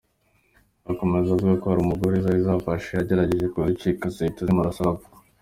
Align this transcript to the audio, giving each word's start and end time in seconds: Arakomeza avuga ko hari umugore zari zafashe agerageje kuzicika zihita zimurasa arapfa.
Arakomeza 0.85 1.27
avuga 1.31 1.59
ko 1.61 1.65
hari 1.69 1.81
umugore 1.83 2.15
zari 2.23 2.39
zafashe 2.47 2.91
agerageje 3.01 3.45
kuzicika 3.53 4.03
zihita 4.15 4.41
zimurasa 4.47 4.79
arapfa. 4.83 5.07